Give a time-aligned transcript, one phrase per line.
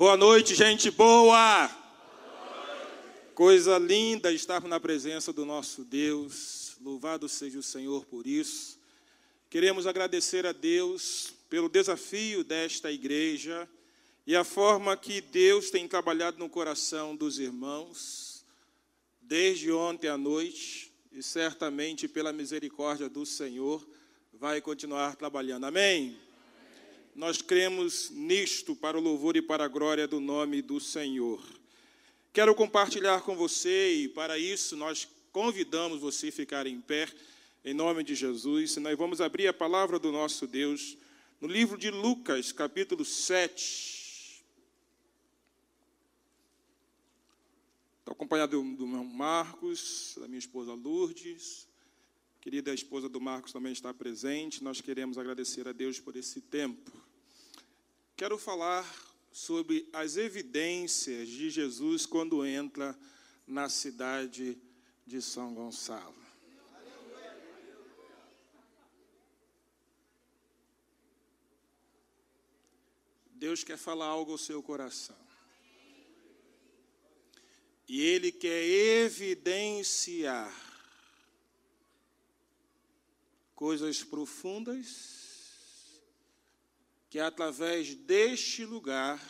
[0.00, 1.70] Boa noite, gente boa.
[3.34, 6.74] Coisa linda estar na presença do nosso Deus.
[6.80, 8.78] Louvado seja o Senhor por isso.
[9.50, 13.68] Queremos agradecer a Deus pelo desafio desta igreja
[14.26, 18.42] e a forma que Deus tem trabalhado no coração dos irmãos
[19.20, 23.86] desde ontem à noite e certamente pela misericórdia do Senhor
[24.32, 25.64] vai continuar trabalhando.
[25.64, 26.29] Amém.
[27.20, 31.38] Nós cremos nisto para o louvor e para a glória do nome do Senhor.
[32.32, 37.06] Quero compartilhar com você e para isso nós convidamos você a ficar em pé
[37.62, 38.78] em nome de Jesus.
[38.78, 40.96] Nós vamos abrir a palavra do nosso Deus
[41.42, 44.42] no livro de Lucas, capítulo 7.
[47.98, 51.68] Estou acompanhado do, meu Marcos, da minha esposa Lourdes.
[52.40, 54.64] Querida esposa do Marcos também está presente.
[54.64, 57.09] Nós queremos agradecer a Deus por esse tempo.
[58.20, 58.84] Quero falar
[59.32, 62.94] sobre as evidências de Jesus quando entra
[63.46, 64.58] na cidade
[65.06, 66.14] de São Gonçalo.
[73.24, 75.16] Deus quer falar algo ao seu coração.
[77.88, 78.62] E Ele quer
[79.02, 80.54] evidenciar
[83.54, 85.19] coisas profundas
[87.10, 89.20] que através deste lugar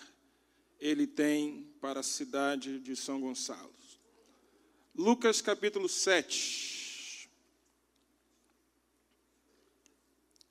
[0.78, 3.74] ele tem para a cidade de São Gonçalo.
[4.94, 7.30] Lucas capítulo 7.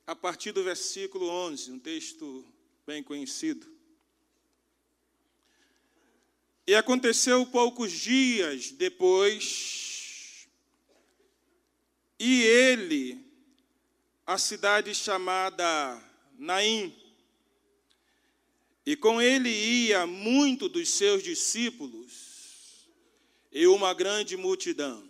[0.04, 2.44] A partir do versículo 11, um texto
[2.84, 3.64] bem conhecido.
[6.66, 10.48] E aconteceu poucos dias depois,
[12.18, 13.24] e ele
[14.26, 16.02] a cidade chamada
[16.36, 17.09] Naim.
[18.84, 22.88] E com ele ia muito dos seus discípulos
[23.52, 25.08] e uma grande multidão.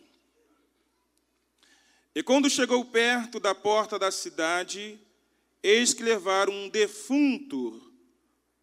[2.14, 4.98] E quando chegou perto da porta da cidade,
[5.62, 7.80] eis que levaram um defunto,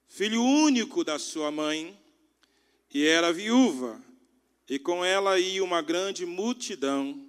[0.07, 1.97] filho único da sua mãe,
[2.93, 4.01] e era viúva,
[4.67, 7.25] e com ela ia uma grande multidão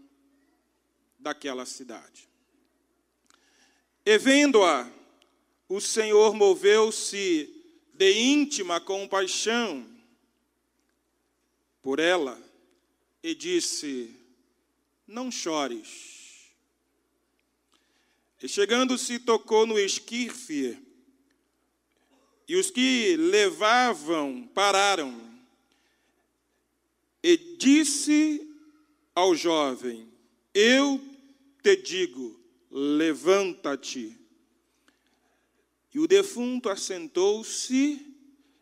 [1.19, 2.29] daquela cidade.
[4.05, 4.91] E vendo-a,
[5.69, 7.58] o Senhor moveu-se
[7.99, 9.85] de íntima compaixão
[11.83, 12.41] por ela
[13.21, 14.15] e disse:
[15.05, 16.53] Não chores.
[18.41, 20.79] E chegando-se, tocou no esquife,
[22.47, 25.29] e os que levavam pararam.
[27.21, 28.49] E disse
[29.13, 30.09] ao jovem:
[30.55, 31.05] Eu
[31.61, 34.17] te digo, levanta-te.
[35.99, 38.07] E o defunto assentou-se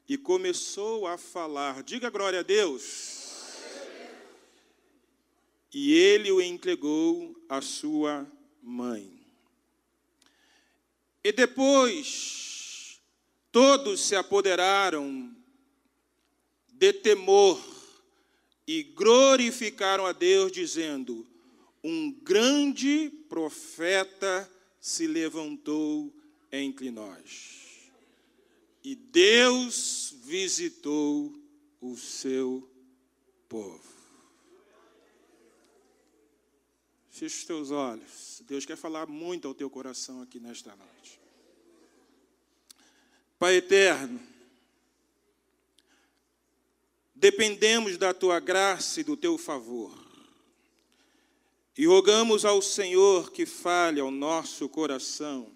[0.09, 1.83] e começou a falar.
[1.83, 3.43] Diga glória a Deus.
[5.71, 8.27] E ele o entregou à sua
[8.63, 9.21] mãe.
[11.23, 13.03] E depois,
[13.53, 15.31] todos se apoderaram
[16.73, 17.63] de temor
[18.67, 21.27] e glorificaram a Deus, dizendo:
[21.85, 26.11] um grande profeta se levantou
[26.53, 27.91] entre nós.
[28.85, 31.33] E Deus visitou
[31.81, 32.71] o seu
[33.49, 33.97] povo.
[37.11, 38.43] Feche os teus olhos.
[38.47, 41.19] Deus quer falar muito ao teu coração aqui nesta noite.
[43.39, 44.21] Pai eterno,
[47.15, 49.97] dependemos da tua graça e do teu favor.
[51.77, 55.56] E rogamos ao Senhor que fale ao nosso coração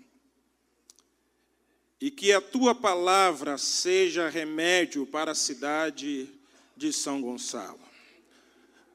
[2.01, 6.29] e que a tua palavra seja remédio para a cidade
[6.77, 7.81] de São Gonçalo,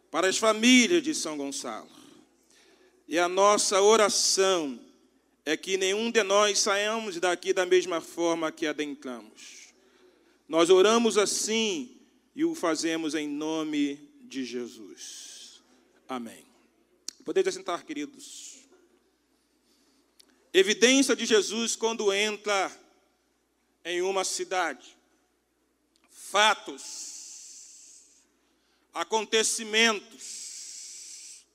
[0.09, 1.89] para as famílias de São Gonçalo.
[3.07, 4.79] E a nossa oração
[5.45, 9.71] é que nenhum de nós saiamos daqui da mesma forma que adentramos.
[10.49, 11.95] Nós oramos assim
[12.35, 15.61] e o fazemos em nome de Jesus.
[16.09, 16.43] Amém.
[17.23, 18.55] Podeis assentar, queridos.
[20.51, 22.71] Evidência de Jesus quando entra
[23.85, 24.97] em uma cidade.
[26.09, 28.01] Fatos,
[28.91, 31.45] acontecimentos,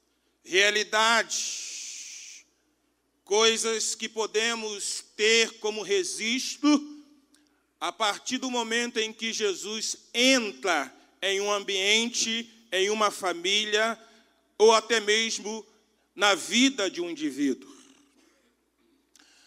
[0.45, 2.47] realidades,
[3.25, 7.05] coisas que podemos ter como registro
[7.81, 13.99] a partir do momento em que Jesus entra em um ambiente, em uma família,
[14.57, 15.67] ou até mesmo
[16.15, 17.69] na vida de um indivíduo.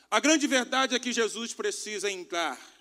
[0.09, 2.72] A grande verdade é que Jesus precisa entrar.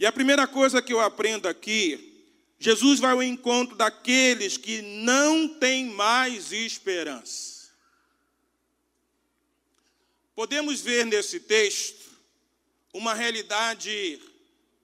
[0.00, 2.24] E a primeira coisa que eu aprendo aqui,
[2.58, 7.70] Jesus vai ao encontro daqueles que não têm mais esperança.
[10.34, 12.10] Podemos ver nesse texto
[12.94, 14.18] uma realidade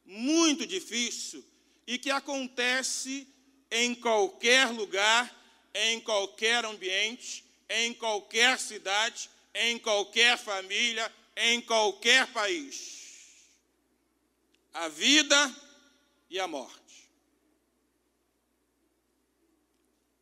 [0.05, 1.43] muito difícil
[1.87, 3.27] e que acontece
[3.71, 5.35] em qualquer lugar,
[5.75, 12.96] em qualquer ambiente, em qualquer cidade, em qualquer família, em qualquer país.
[14.77, 15.55] A vida
[16.29, 17.11] e a morte.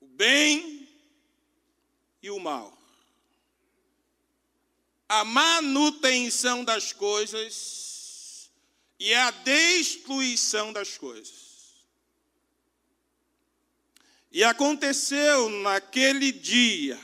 [0.01, 0.89] O bem
[2.23, 2.77] e o mal.
[5.09, 8.51] A manutenção das coisas
[8.99, 11.45] e a destruição das coisas.
[14.31, 17.01] E aconteceu naquele dia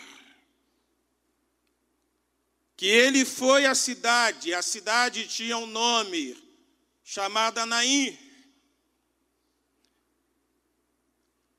[2.76, 6.50] que ele foi à cidade, a cidade tinha um nome,
[7.12, 8.17] chamada Naim.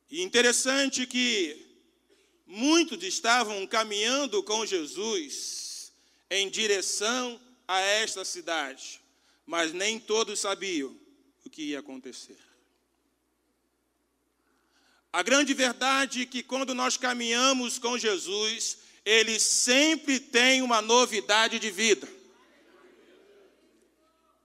[0.10, 1.68] E interessante que
[2.48, 5.92] muitos estavam caminhando com Jesus
[6.30, 7.38] em direção
[7.68, 9.02] a esta cidade,
[9.46, 10.98] mas nem todos sabiam
[11.44, 12.40] o que ia acontecer.
[15.12, 21.60] A grande verdade é que quando nós caminhamos com Jesus, ele sempre tem uma novidade
[21.60, 22.21] de vida.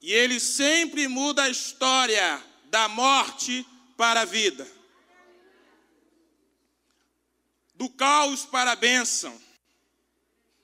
[0.06, 3.66] E ele sempre muda a história da morte
[3.96, 4.64] para a vida,
[7.74, 9.36] do caos para a bênção,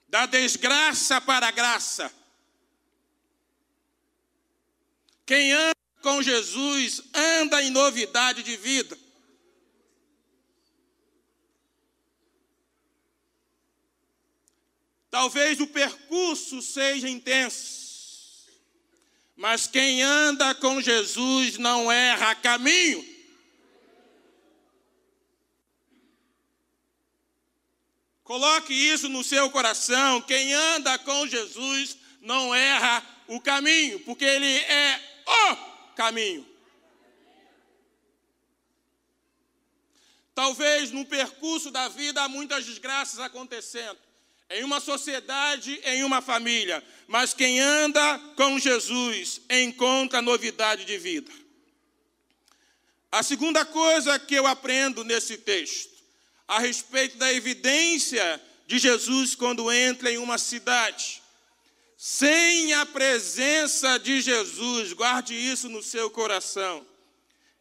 [0.07, 2.15] da desgraça para a graça.
[5.27, 8.97] Quem anda com Jesus anda em novidade de vida.
[15.11, 17.82] Talvez o percurso seja intenso,
[19.37, 23.13] mas quem anda com Jesus não erra caminho.
[28.23, 30.21] Coloque isso no seu coração.
[30.23, 36.49] Quem anda com Jesus não erra o caminho, porque Ele é o caminho.
[40.35, 43.99] Talvez no percurso da vida há muitas desgraças acontecendo
[44.53, 51.33] em uma sociedade, em uma família, mas quem anda com Jesus encontra novidade de vida.
[53.11, 55.93] A segunda coisa que eu aprendo nesse texto,
[56.49, 61.23] a respeito da evidência de Jesus quando entra em uma cidade.
[61.97, 66.87] Sem a presença de Jesus, guarde isso no seu coração,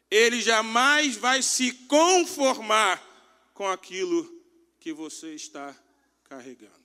[0.09, 3.01] ele jamais vai se conformar
[3.53, 4.29] com aquilo
[4.79, 5.75] que você está
[6.23, 6.80] carregando.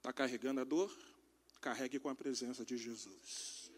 [0.00, 0.90] Está carregando a dor?
[1.60, 3.70] Carregue com a presença de Jesus.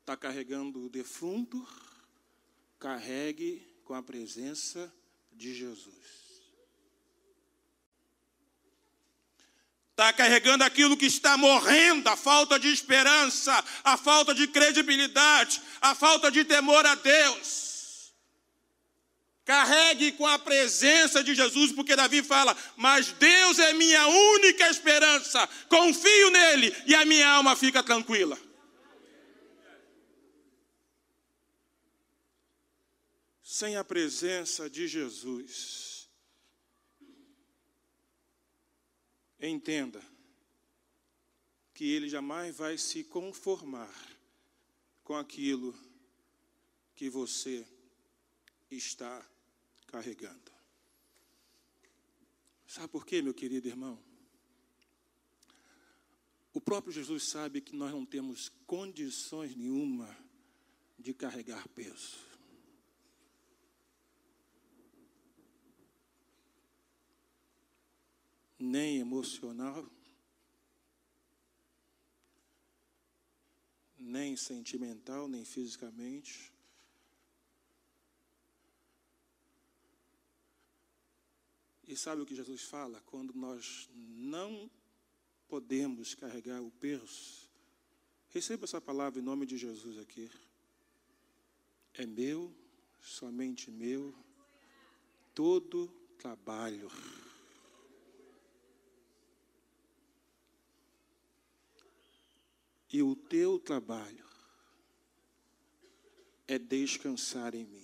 [0.00, 1.66] Está carregando o defunto?
[2.78, 4.92] Carregue com a presença
[5.32, 6.42] de Jesus.
[9.92, 15.94] Está carregando aquilo que está morrendo, a falta de esperança, a falta de credibilidade, a
[15.94, 17.71] falta de temor a Deus.
[19.44, 25.46] Carregue com a presença de Jesus, porque Davi fala: Mas Deus é minha única esperança,
[25.68, 28.38] confio nele e a minha alma fica tranquila.
[33.42, 36.08] Sem a presença de Jesus,
[39.40, 40.00] entenda
[41.74, 43.92] que ele jamais vai se conformar
[45.02, 45.76] com aquilo
[46.94, 47.66] que você
[48.70, 49.31] está
[49.92, 50.50] carregando.
[52.66, 54.02] Sabe por quê, meu querido irmão?
[56.54, 60.16] O próprio Jesus sabe que nós não temos condições nenhuma
[60.98, 62.16] de carregar peso.
[68.58, 69.90] Nem emocional,
[73.98, 76.51] nem sentimental, nem fisicamente.
[81.92, 83.02] E sabe o que Jesus fala?
[83.04, 84.70] Quando nós não
[85.46, 87.50] podemos carregar o peso,
[88.30, 90.30] receba essa palavra em nome de Jesus aqui.
[91.92, 92.50] É meu,
[92.98, 94.14] somente meu,
[95.34, 96.90] todo trabalho.
[102.90, 104.24] E o teu trabalho
[106.48, 107.81] é descansar em mim.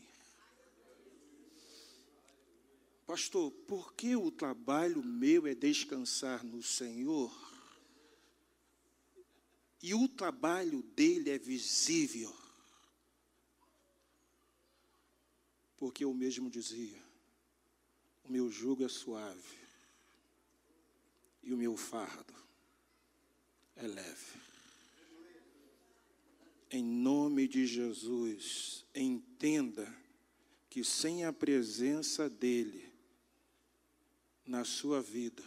[3.08, 7.34] Pastor, por que o trabalho meu é descansar no Senhor?
[9.82, 12.36] E o trabalho dele é visível.
[15.78, 17.02] Porque eu mesmo dizia:
[18.24, 19.56] o meu jugo é suave
[21.42, 22.34] e o meu fardo
[23.74, 24.38] é leve.
[26.70, 29.90] Em nome de Jesus, entenda
[30.68, 32.87] que sem a presença dEle
[34.48, 35.44] na sua vida,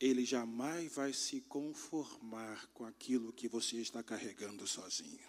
[0.00, 5.28] Ele jamais vai se conformar com aquilo que você está carregando sozinho.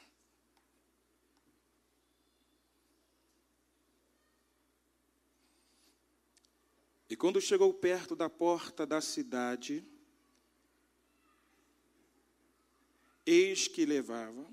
[7.10, 9.86] E quando chegou perto da porta da cidade,
[13.26, 14.50] eis que levava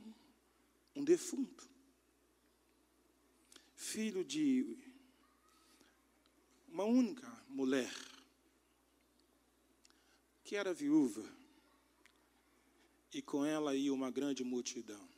[0.97, 1.71] um defunto,
[3.77, 4.92] filho de
[6.73, 7.93] uma única mulher,
[10.43, 11.23] que era viúva,
[13.13, 15.09] e com ela ia uma grande multidão.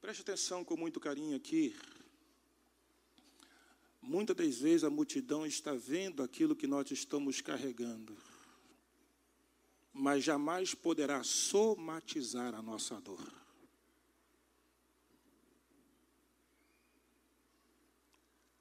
[0.00, 1.74] Preste atenção com muito carinho aqui.
[4.00, 8.16] Muitas das vezes a multidão está vendo aquilo que nós estamos carregando
[9.94, 13.43] mas jamais poderá somatizar a nossa dor.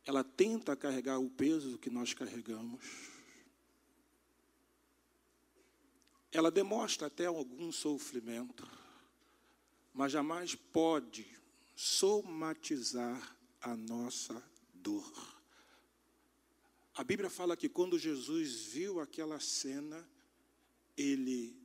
[0.05, 2.83] Ela tenta carregar o peso que nós carregamos.
[6.31, 8.67] Ela demonstra até algum sofrimento,
[9.93, 11.25] mas jamais pode
[11.75, 14.43] somatizar a nossa
[14.73, 15.33] dor.
[16.95, 20.07] A Bíblia fala que quando Jesus viu aquela cena,
[20.97, 21.55] ele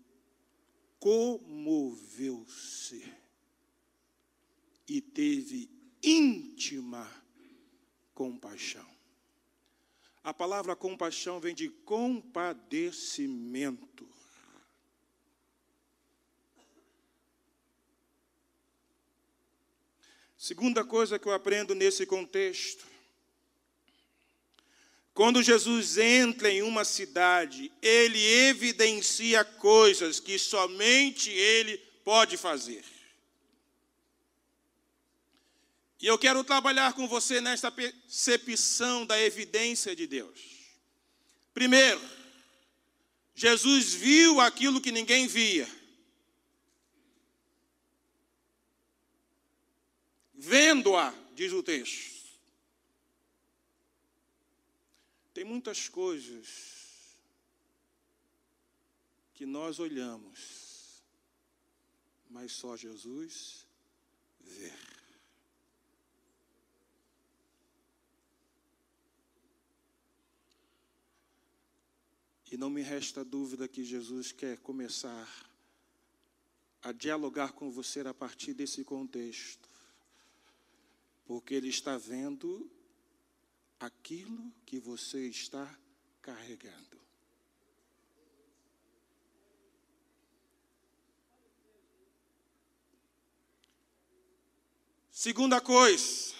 [0.98, 1.50] comoveu-se
[4.86, 5.70] e teve
[6.02, 7.06] íntima
[8.18, 8.84] compaixão.
[10.24, 14.08] A palavra compaixão vem de compadecimento.
[20.36, 22.88] Segunda coisa que eu aprendo nesse contexto
[25.14, 32.84] quando Jesus entra em uma cidade, ele evidencia coisas que somente ele pode fazer.
[36.00, 40.40] E eu quero trabalhar com você nesta percepção da evidência de Deus.
[41.52, 42.00] Primeiro,
[43.34, 45.68] Jesus viu aquilo que ninguém via.
[50.34, 52.18] Vendo-a, diz o texto.
[55.34, 57.16] Tem muitas coisas
[59.34, 61.02] que nós olhamos,
[62.30, 63.66] mas só Jesus
[64.40, 64.72] vê.
[72.50, 75.28] E não me resta dúvida que Jesus quer começar
[76.82, 79.68] a dialogar com você a partir desse contexto,
[81.26, 82.70] porque Ele está vendo
[83.78, 85.78] aquilo que você está
[86.22, 86.98] carregando.
[95.10, 96.32] Segunda coisa,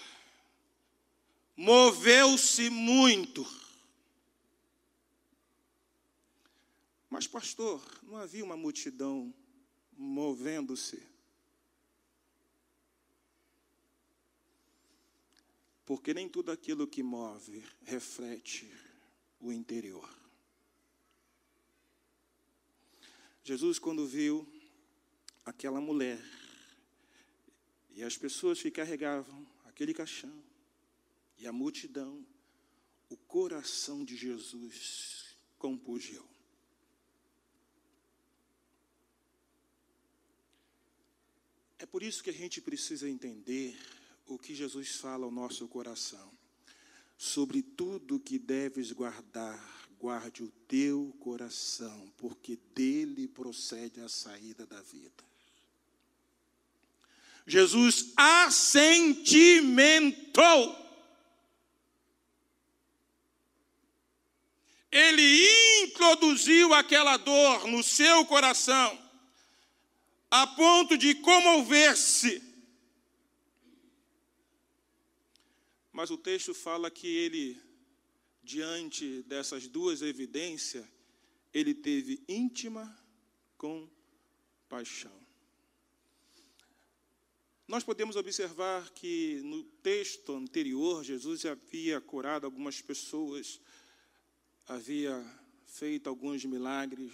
[1.55, 3.58] moveu-se muito.
[7.19, 9.35] Mas, pastor, não havia uma multidão
[9.91, 11.05] movendo-se?
[15.85, 18.73] Porque nem tudo aquilo que move reflete
[19.37, 20.09] o interior.
[23.43, 24.47] Jesus, quando viu
[25.45, 26.23] aquela mulher
[27.89, 30.41] e as pessoas que carregavam aquele caixão
[31.37, 32.25] e a multidão,
[33.09, 36.38] o coração de Jesus compungiu.
[41.79, 43.79] É por isso que a gente precisa entender
[44.27, 46.29] o que Jesus fala ao nosso coração.
[47.17, 54.81] Sobre tudo que deves guardar, guarde o teu coração, porque dele procede a saída da
[54.81, 55.23] vida.
[57.47, 59.69] Jesus assentimentou.
[64.91, 68.97] Ele introduziu aquela dor no seu coração,
[70.31, 72.49] a ponto de comover-se
[75.99, 77.61] Mas o texto fala que ele,
[78.41, 80.87] diante dessas duas evidências,
[81.53, 82.97] ele teve íntima
[83.57, 85.11] compaixão.
[87.67, 93.59] Nós podemos observar que no texto anterior, Jesus havia curado algumas pessoas,
[94.65, 95.21] havia
[95.65, 97.11] feito alguns milagres,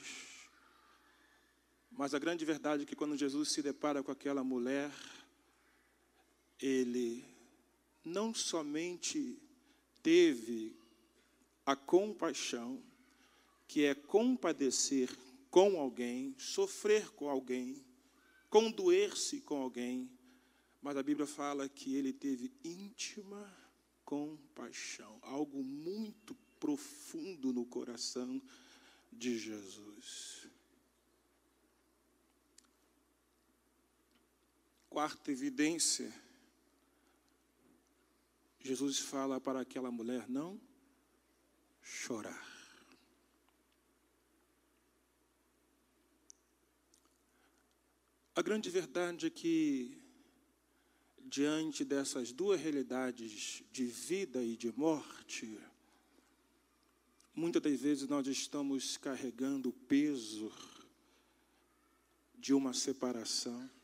[1.97, 4.91] mas a grande verdade é que quando Jesus se depara com aquela mulher,
[6.61, 7.23] ele
[8.03, 9.39] não somente
[10.03, 10.75] teve
[11.65, 12.83] a compaixão,
[13.67, 15.09] que é compadecer
[15.49, 17.83] com alguém, sofrer com alguém,
[18.49, 20.11] condoer-se com alguém,
[20.81, 23.51] mas a Bíblia fala que ele teve íntima
[24.03, 28.41] compaixão, algo muito profundo no coração
[29.11, 30.47] de Jesus.
[34.95, 36.09] Quarta evidência,
[38.61, 40.57] Jesus fala para aquela mulher não
[41.81, 42.41] chorar.
[48.33, 50.01] A grande verdade é que
[51.25, 55.59] diante dessas duas realidades de vida e de morte,
[57.33, 60.49] muitas das vezes nós estamos carregando o peso
[62.33, 63.74] de uma separação.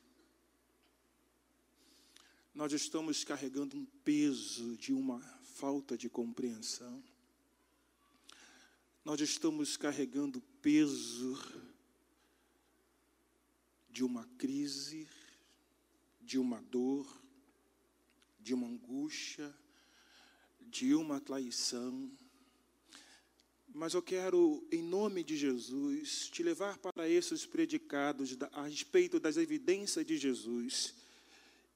[2.54, 5.22] Nós estamos carregando um peso de uma
[5.56, 7.02] falta de compreensão.
[9.06, 11.40] Nós estamos carregando o peso
[13.90, 15.08] de uma crise,
[16.20, 17.08] de uma dor,
[18.38, 19.56] de uma angústia,
[20.60, 22.12] de uma traição.
[23.74, 29.38] Mas eu quero, em nome de Jesus, te levar para esses predicados a respeito das
[29.38, 31.01] evidências de Jesus.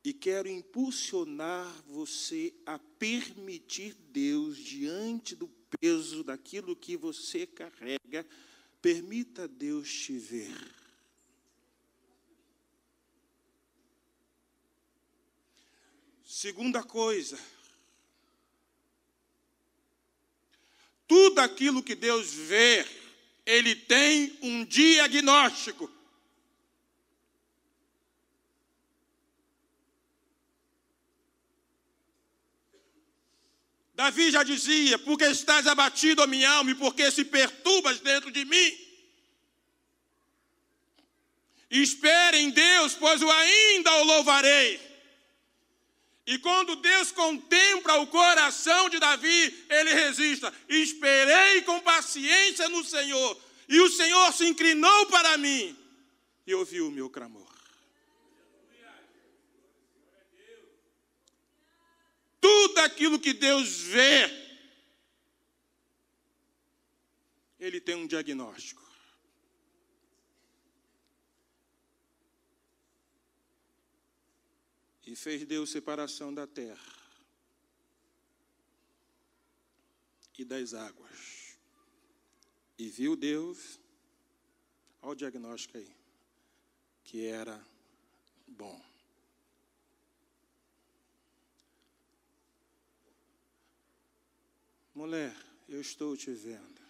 [0.06, 5.48] E quero impulsionar você a permitir Deus, diante do
[5.80, 8.24] peso daquilo que você carrega,
[8.80, 10.56] permita Deus te ver.
[16.24, 17.40] Segunda coisa,
[21.08, 22.86] tudo aquilo que Deus vê,
[23.44, 25.95] Ele tem um diagnóstico.
[33.96, 38.44] Davi já dizia: Porque estás abatido a minha alma e porque se perturbas dentro de
[38.44, 38.78] mim?
[41.70, 44.80] Espere em Deus, pois o ainda o louvarei.
[46.28, 50.54] E quando Deus contempla o coração de Davi, ele resista.
[50.68, 55.76] Esperei com paciência no Senhor, e o Senhor se inclinou para mim
[56.46, 57.55] e ouviu o meu clamor.
[62.46, 64.30] Tudo aquilo que Deus vê,
[67.60, 68.84] Ele tem um diagnóstico.
[75.08, 76.94] E fez Deus separação da terra
[80.38, 81.58] e das águas.
[82.78, 83.80] E viu Deus,
[85.02, 85.92] olha o diagnóstico aí,
[87.04, 87.60] que era
[88.48, 88.95] bom.
[94.96, 95.36] Mulher,
[95.68, 96.82] eu estou te vendo.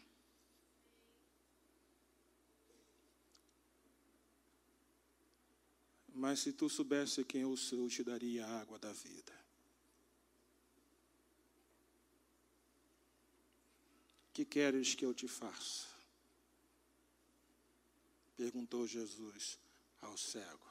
[6.14, 9.34] Mas se tu soubesse quem eu sou, eu te daria a água da vida.
[14.32, 15.88] Que queres que eu te faça?
[18.38, 19.58] Perguntou Jesus
[20.00, 20.70] ao cego.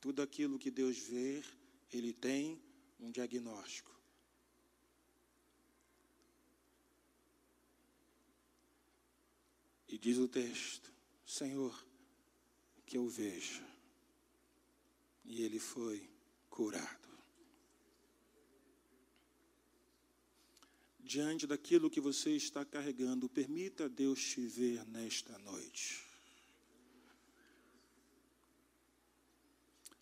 [0.00, 1.44] Tudo aquilo que Deus vê,
[1.92, 2.60] Ele tem
[2.98, 4.01] um diagnóstico.
[9.92, 10.90] E diz o texto:
[11.26, 11.86] Senhor,
[12.86, 13.62] que eu veja.
[15.22, 16.08] E ele foi
[16.48, 17.08] curado.
[20.98, 26.02] Diante daquilo que você está carregando, permita Deus te ver nesta noite.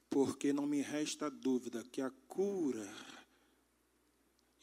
[0.09, 2.88] Porque não me resta dúvida que a cura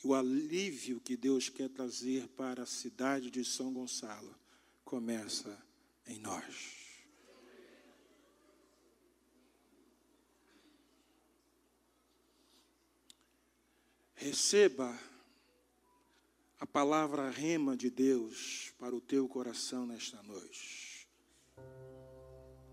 [0.01, 4.46] e o alívio que Deus quer trazer para a cidade de São Gonçalo
[4.87, 5.61] começa
[6.07, 6.77] em nós.
[14.15, 14.97] Receba
[16.57, 21.05] a palavra rema de Deus para o teu coração nesta noite.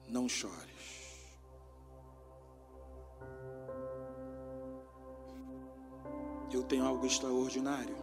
[0.09, 1.19] Não chores.
[6.53, 7.97] Eu tenho algo extraordinário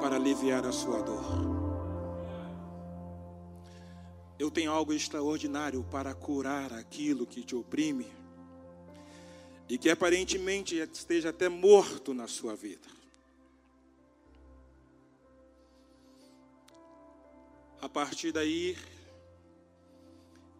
[0.00, 1.58] para aliviar a sua dor.
[4.38, 8.06] eu tenho algo extraordinário para curar aquilo que te oprime
[9.68, 12.88] e que aparentemente esteja até morto na sua vida.
[17.80, 18.76] A partir daí,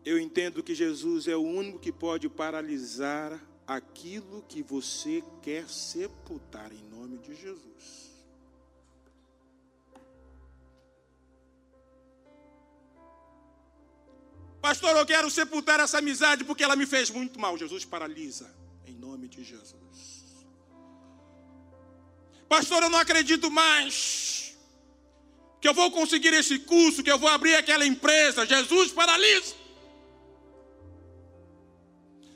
[0.05, 6.73] eu entendo que Jesus é o único que pode paralisar aquilo que você quer sepultar
[6.73, 8.08] em nome de Jesus.
[14.61, 17.57] Pastor, eu quero sepultar essa amizade porque ela me fez muito mal.
[17.57, 18.53] Jesus paralisa
[18.87, 19.77] em nome de Jesus.
[22.49, 24.57] Pastor, eu não acredito mais
[25.61, 28.47] que eu vou conseguir esse curso, que eu vou abrir aquela empresa.
[28.47, 29.55] Jesus paralisa.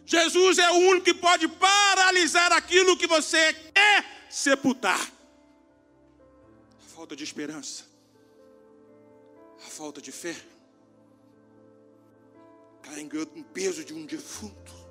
[0.05, 5.01] Jesus é o único que pode paralisar aquilo que você quer sepultar.
[6.85, 7.85] A falta de esperança,
[9.67, 10.37] a falta de fé,
[12.83, 14.83] carregando um peso de um defunto.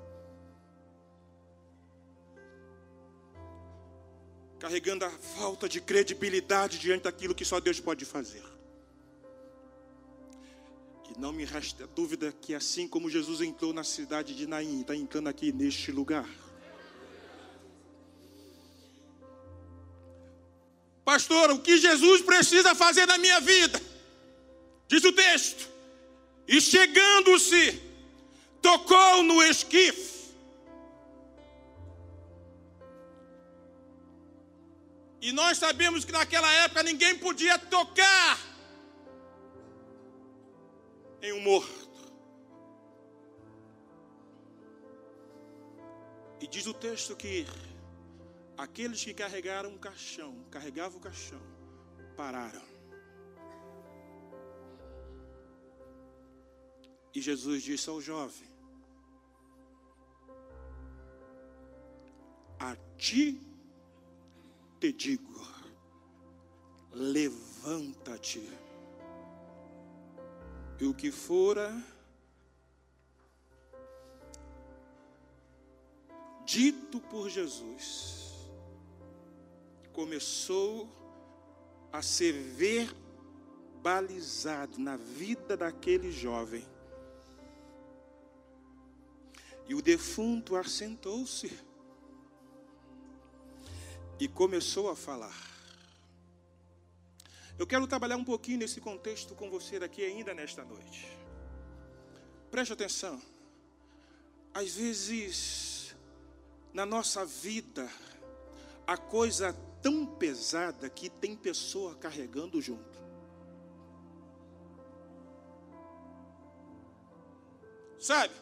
[4.62, 8.44] carregando a falta de credibilidade diante daquilo que só Deus pode fazer.
[11.10, 14.94] E não me resta dúvida que assim como Jesus entrou na cidade de Naim, está
[14.94, 16.28] entrando aqui neste lugar.
[21.04, 23.82] Pastor, o que Jesus precisa fazer na minha vida?
[24.86, 25.71] Diz o texto.
[26.46, 27.80] E chegando-se,
[28.60, 30.12] tocou no esquife
[35.22, 38.40] E nós sabemos que naquela época ninguém podia tocar
[41.22, 41.92] em um morto.
[46.40, 47.46] E diz o texto que
[48.58, 51.40] aqueles que carregaram o caixão, carregavam o caixão,
[52.16, 52.71] pararam.
[57.14, 58.48] E Jesus disse ao jovem:
[62.58, 63.40] A ti
[64.80, 65.46] te digo:
[66.92, 68.48] levanta-te.
[70.80, 71.70] E o que fora
[76.44, 78.32] dito por Jesus
[79.92, 80.88] começou
[81.92, 82.32] a ser
[83.82, 86.66] verbalizado na vida daquele jovem.
[89.68, 91.50] E o defunto assentou-se
[94.18, 95.36] e começou a falar.
[97.58, 101.06] Eu quero trabalhar um pouquinho nesse contexto com você aqui ainda nesta noite.
[102.50, 103.20] Preste atenção.
[104.52, 105.94] Às vezes,
[106.72, 107.88] na nossa vida,
[108.86, 113.00] a coisa tão pesada que tem pessoa carregando junto.
[117.98, 118.34] Sabe?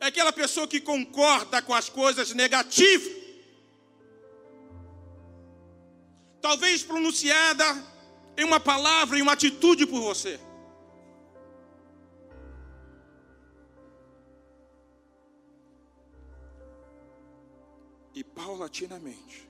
[0.00, 3.24] É aquela pessoa que concorda com as coisas negativas
[6.44, 7.64] talvez pronunciada
[8.36, 10.38] em uma palavra, em uma atitude por você.
[18.12, 19.48] E paulatinamente,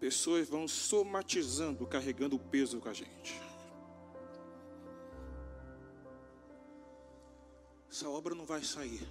[0.00, 3.49] pessoas vão somatizando, carregando o peso com a gente.
[8.00, 9.06] Essa obra não vai sair.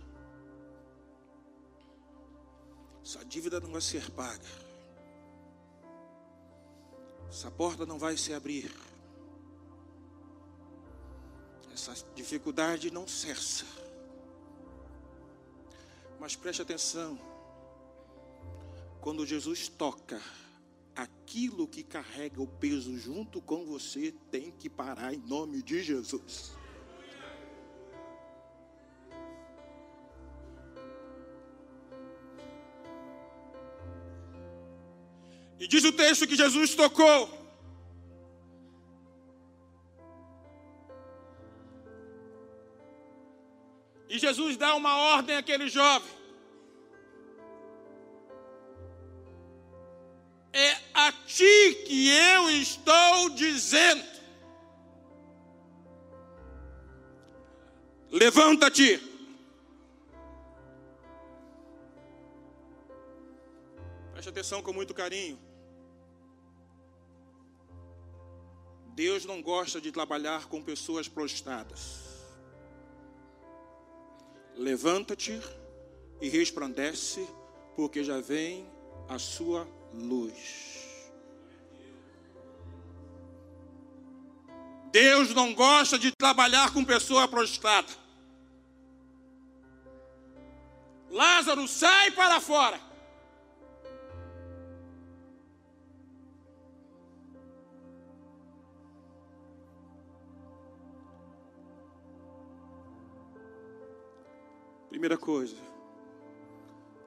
[3.06, 4.43] Essa dívida não vai ser paga.
[7.30, 8.75] Essa porta não vai se abrir.
[11.71, 13.63] Essa dificuldade não cessa.
[16.19, 17.19] Mas preste atenção.
[19.02, 20.19] Quando Jesus toca,
[20.95, 26.58] aquilo que carrega o peso junto com você tem que parar em nome de Jesus.
[35.99, 37.19] Texto que Jesus tocou.
[44.07, 46.13] E Jesus dá uma ordem àquele jovem.
[50.53, 54.07] É a ti que eu estou dizendo.
[58.09, 58.89] Levanta-te.
[64.13, 65.48] Preste atenção com muito carinho.
[68.99, 72.01] Deus não gosta de trabalhar com pessoas prostradas.
[74.57, 75.39] Levanta-te
[76.19, 77.25] e resplandece,
[77.77, 78.69] porque já vem
[79.07, 80.85] a sua luz.
[84.91, 87.93] Deus não gosta de trabalhar com pessoa prostrada.
[91.09, 92.88] Lázaro, sai para fora.
[104.99, 105.55] Primeira coisa,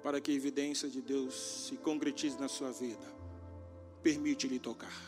[0.02, 1.34] para que a evidência de Deus
[1.66, 3.04] se concretize na sua vida,
[4.02, 4.98] permite-lhe tocar.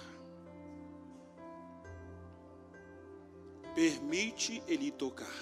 [3.74, 5.34] Permite ele tocar.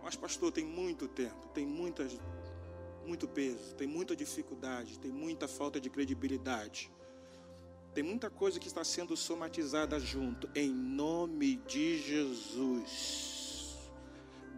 [0.00, 2.16] Mas, pastor, tem muito tempo, tem muitas,
[3.04, 6.92] muito peso, tem muita dificuldade, tem muita falta de credibilidade.
[7.92, 13.76] Tem muita coisa que está sendo somatizada junto, em nome de Jesus.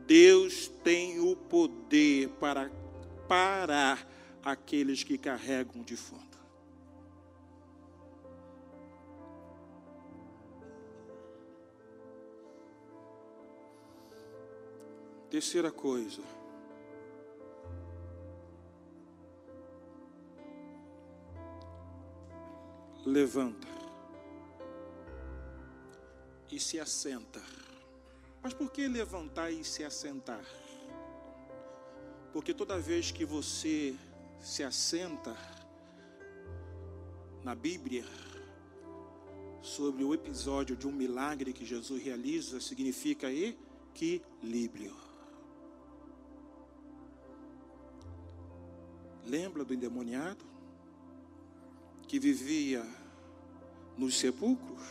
[0.07, 2.71] Deus tem o poder para
[3.27, 4.07] parar
[4.45, 6.33] aqueles que carregam de fundo.
[15.31, 16.21] Terceira coisa.
[23.05, 23.69] Levanta
[26.51, 27.43] e se assenta.
[28.43, 30.45] Mas por que levantar e se assentar?
[32.33, 33.95] Porque toda vez que você
[34.41, 35.37] se assenta
[37.43, 38.05] na Bíblia,
[39.63, 44.95] sobre o episódio de um milagre que Jesus realiza, significa equilíbrio.
[49.25, 50.52] Lembra do endemoniado?
[52.13, 52.85] Que vivia
[53.97, 54.83] nos sepulcros,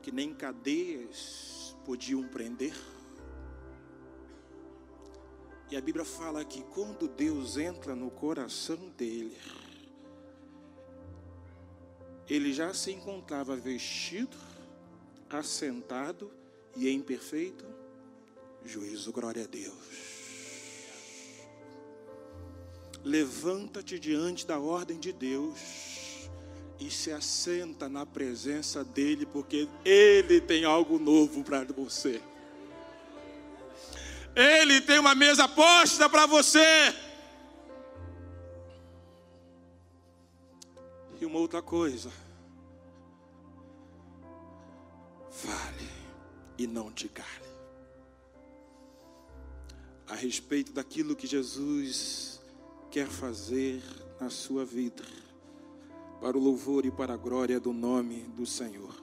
[0.00, 2.76] que nem cadeias podiam prender.
[5.68, 9.36] E a Bíblia fala que quando Deus entra no coração dele,
[12.28, 14.36] ele já se encontrava vestido,
[15.28, 16.30] assentado
[16.76, 17.66] e em perfeito
[18.64, 19.10] juízo.
[19.10, 20.13] Glória a Deus.
[23.04, 26.30] Levanta-te diante da ordem de Deus
[26.80, 32.20] e se assenta na presença dEle, porque Ele tem algo novo para você.
[34.34, 36.64] Ele tem uma mesa posta para você.
[41.20, 42.10] E uma outra coisa.
[45.30, 45.88] Fale
[46.58, 47.28] e não te cale.
[50.08, 52.33] A respeito daquilo que Jesus
[52.94, 53.82] quer fazer
[54.20, 55.02] na sua vida,
[56.20, 58.94] para o louvor e para a glória do nome do Senhor.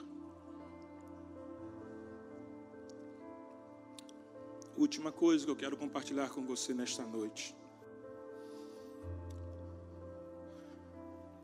[4.78, 7.54] Última coisa que eu quero compartilhar com você nesta noite.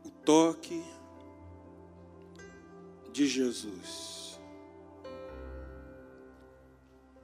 [0.02, 0.82] O toque
[3.12, 4.40] de Jesus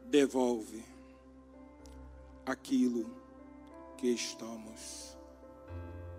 [0.05, 0.85] devolve
[2.45, 3.07] aquilo
[3.97, 5.14] que estamos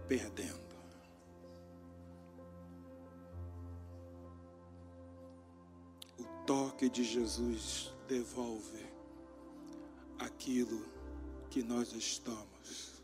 [0.08, 0.66] perdendo.
[6.18, 8.86] O toque de Jesus devolve
[10.20, 10.86] aquilo
[11.50, 13.02] que nós estamos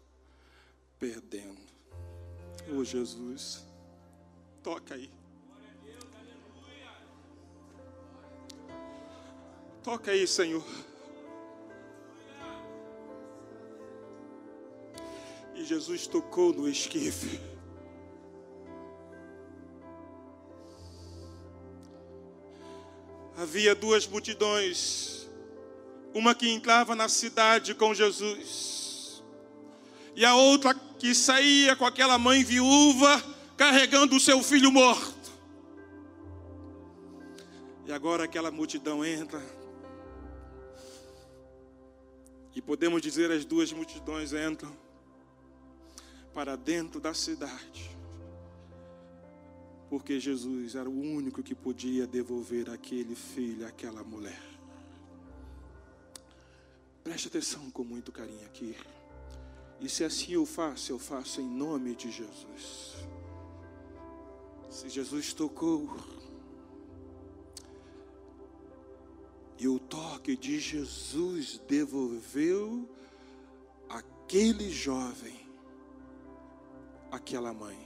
[1.00, 1.60] perdendo.
[2.76, 3.66] Oh Jesus,
[4.62, 5.10] toca aí.
[9.84, 10.64] Toca aí, Senhor.
[15.72, 17.40] Jesus tocou no esquife.
[23.38, 25.30] Havia duas multidões,
[26.14, 29.24] uma que entrava na cidade com Jesus,
[30.14, 33.24] e a outra que saía com aquela mãe viúva
[33.56, 35.32] carregando o seu filho morto.
[37.86, 39.42] E agora aquela multidão entra,
[42.54, 44.91] e podemos dizer as duas multidões entram
[46.34, 47.96] para dentro da cidade.
[49.90, 54.42] Porque Jesus era o único que podia devolver aquele filho, aquela mulher.
[57.04, 58.76] Preste atenção com muito carinho aqui.
[59.82, 62.96] E se assim eu faço, eu faço em nome de Jesus.
[64.70, 65.98] Se Jesus tocou,
[69.62, 72.90] e o toque de Jesus devolveu
[73.88, 75.41] aquele jovem
[77.12, 77.78] aquela mãe.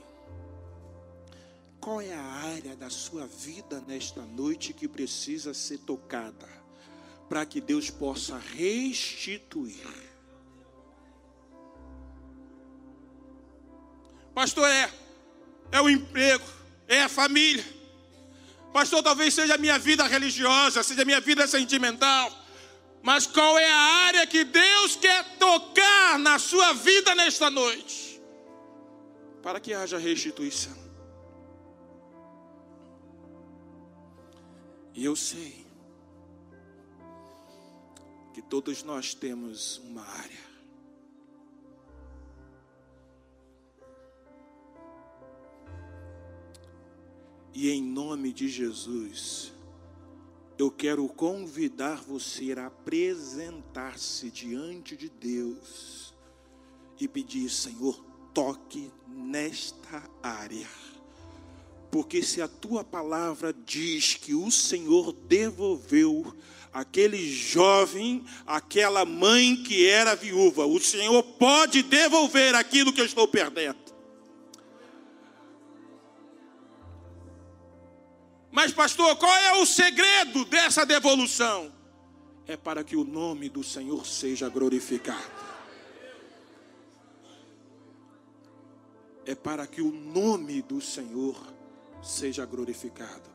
[1.80, 6.48] Qual é a área da sua vida nesta noite que precisa ser tocada
[7.28, 9.86] para que Deus possa restituir?
[14.34, 14.90] Pastor, é.
[15.72, 16.44] é o emprego,
[16.86, 17.64] é a família.
[18.72, 22.30] Pastor, talvez seja a minha vida religiosa, seja a minha vida sentimental.
[23.02, 28.05] Mas qual é a área que Deus quer tocar na sua vida nesta noite?
[29.46, 30.76] Para que haja restituição.
[34.92, 35.64] E eu sei
[38.34, 40.44] que todos nós temos uma área.
[47.54, 49.52] E em nome de Jesus,
[50.58, 56.12] eu quero convidar você a apresentar-se diante de Deus
[56.98, 60.68] e pedir, Senhor, toque nesta área.
[61.90, 66.36] Porque se a tua palavra diz que o Senhor devolveu
[66.70, 73.26] aquele jovem, aquela mãe que era viúva, o Senhor pode devolver aquilo que eu estou
[73.26, 73.78] perdendo.
[78.52, 81.72] Mas, pastor, qual é o segredo dessa devolução?
[82.46, 85.55] É para que o nome do Senhor seja glorificado.
[89.26, 91.36] É para que o nome do Senhor
[92.02, 93.28] seja glorificado.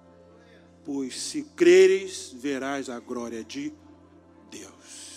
[0.83, 3.71] Pois se creres, verás a glória de
[4.49, 5.11] Deus.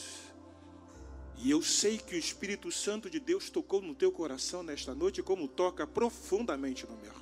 [1.36, 5.22] E eu sei que o Espírito Santo de Deus tocou no teu coração nesta noite,
[5.22, 7.12] como toca profundamente no meu.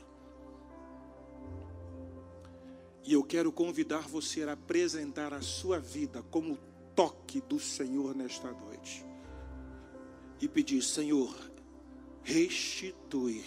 [3.04, 6.56] E eu quero convidar você a apresentar a sua vida como
[6.94, 9.04] toque do Senhor nesta noite.
[10.40, 11.34] E pedir, Senhor,
[12.22, 13.44] restitui,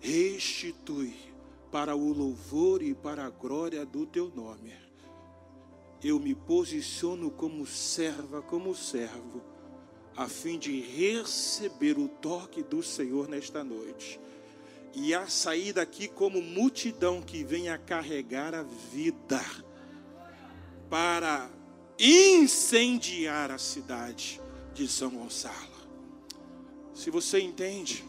[0.00, 1.14] restitui
[1.70, 4.72] para o louvor e para a glória do teu nome.
[6.02, 9.42] Eu me posiciono como serva, como servo,
[10.16, 14.20] a fim de receber o toque do Senhor nesta noite
[14.94, 19.44] e a sair daqui como multidão que vem a carregar a vida
[20.88, 21.50] para
[21.98, 24.40] incendiar a cidade
[24.74, 25.77] de São Gonçalo.
[26.98, 28.04] Se você entende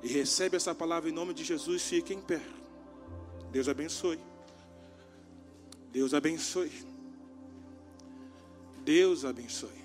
[0.00, 2.40] e recebe essa palavra em nome de Jesus, fique em pé.
[3.50, 4.20] Deus abençoe.
[5.90, 6.70] Deus abençoe.
[8.84, 9.84] Deus abençoe.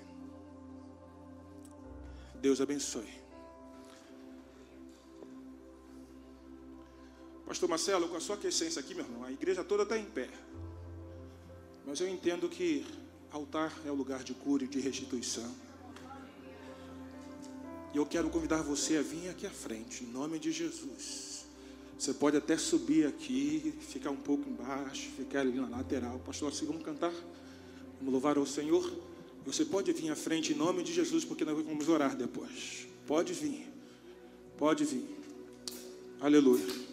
[2.36, 3.12] Deus abençoe.
[7.44, 10.30] Pastor Marcelo, com a sua quiescência aqui, meu irmão, a igreja toda está em pé.
[11.84, 12.86] Mas eu entendo que
[13.32, 15.52] altar é o lugar de cura e de restituição.
[17.92, 21.44] E eu quero convidar você a vir aqui à frente, em nome de Jesus.
[21.98, 26.18] Você pode até subir aqui, ficar um pouco embaixo, ficar ali na lateral.
[26.20, 27.12] Pastor, assim vamos cantar?
[27.98, 28.90] Vamos louvar ao Senhor?
[29.44, 32.86] Você pode vir à frente em nome de Jesus, porque nós vamos orar depois.
[33.06, 33.66] Pode vir.
[34.56, 35.04] Pode vir.
[36.20, 36.89] Aleluia.